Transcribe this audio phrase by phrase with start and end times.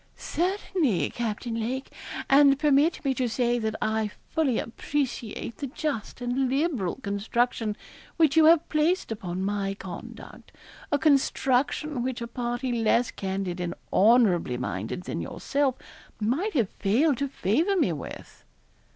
[0.15, 1.91] 'Certainly, Captain Lake,
[2.27, 7.77] and permit me to say that I fully appreciate the just and liberal construction
[8.17, 10.51] which you have placed upon my conduct
[10.91, 15.75] a construction which a party less candid and honourably minded than yourself
[16.19, 18.43] might have failed to favour me with.'